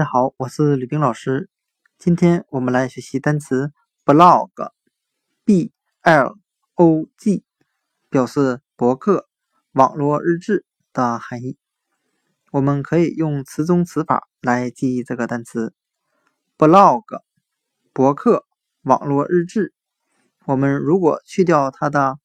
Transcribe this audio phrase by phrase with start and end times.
[0.00, 1.50] 大家好，我是吕冰老师。
[1.98, 3.70] 今天我们来学习单词
[4.06, 6.38] blog，b l
[6.74, 7.44] o g，
[8.08, 9.28] 表示博客、
[9.72, 11.58] 网络日志的含义。
[12.50, 15.74] 我们可以用词中词法来记忆这个单词
[16.56, 17.20] blog，
[17.92, 18.46] 博客、
[18.80, 19.74] 网络日志。
[20.46, 22.18] 我们如果去掉它的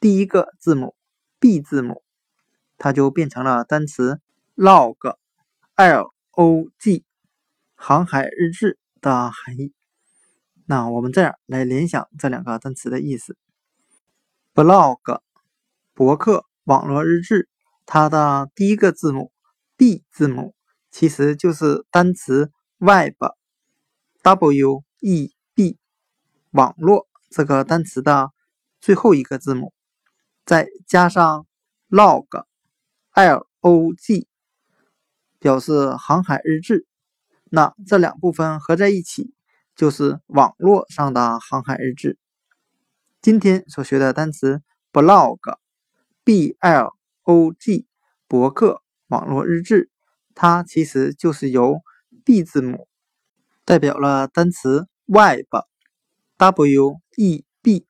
[0.00, 0.96] 第一个字母
[1.38, 2.02] b 字母，
[2.76, 4.20] 它就变成了单词
[4.56, 6.13] log，l。
[6.36, 7.04] O.G.
[7.76, 9.72] 航海日志的含义。
[10.66, 13.36] 那我们这样来联想这两个单词的意思
[14.52, 15.20] ：blog
[15.92, 17.48] 博客、网络日志，
[17.86, 19.30] 它的第一个字母
[19.76, 20.56] B 字母
[20.90, 23.28] 其实就是单词 web，W-E-B
[26.50, 28.32] 网络这个单词的
[28.80, 29.72] 最后一个字母，
[30.44, 31.46] 再加上
[31.90, 32.34] log，L-O-G。
[35.44, 36.86] 表示航海日志，
[37.50, 39.34] 那这两部分合在一起
[39.76, 42.18] 就是网络上的航海日志。
[43.20, 47.86] 今天所学的单词 blog，b l o g，
[48.26, 49.90] 博客、网络日志，
[50.34, 51.82] 它其实就是由
[52.24, 52.88] b 字母
[53.66, 57.86] 代表了单词 web，w e b，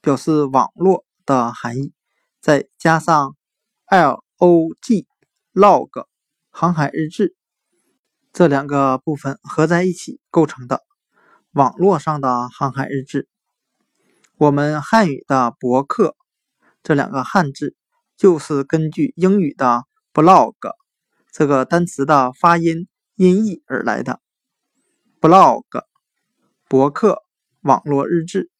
[0.00, 1.92] 表示网络的含义，
[2.40, 3.36] 再加上
[3.90, 6.06] l o g，log。
[6.54, 7.34] 航海日志
[8.30, 10.82] 这两个部分合在一起构成的
[11.52, 13.26] 网络上的航海日志。
[14.36, 16.14] 我们汉语的博客
[16.82, 17.74] 这两个汉字
[18.18, 20.54] 就是根据英语的 blog
[21.32, 24.20] 这个单词的发音音译而来的。
[25.22, 25.64] blog
[26.68, 27.22] 博客
[27.62, 28.51] 网络日志。